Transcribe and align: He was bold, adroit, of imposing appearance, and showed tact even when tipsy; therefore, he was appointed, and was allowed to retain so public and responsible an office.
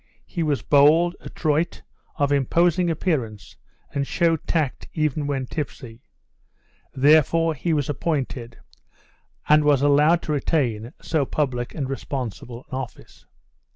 He 0.25 0.41
was 0.41 0.63
bold, 0.63 1.15
adroit, 1.19 1.83
of 2.15 2.31
imposing 2.31 2.89
appearance, 2.89 3.55
and 3.93 4.07
showed 4.07 4.47
tact 4.47 4.87
even 4.95 5.27
when 5.27 5.45
tipsy; 5.45 6.01
therefore, 6.95 7.53
he 7.53 7.71
was 7.71 7.87
appointed, 7.87 8.57
and 9.47 9.63
was 9.63 9.83
allowed 9.83 10.23
to 10.23 10.31
retain 10.31 10.91
so 11.03 11.23
public 11.23 11.75
and 11.75 11.87
responsible 11.87 12.65
an 12.71 12.77
office. 12.79 13.27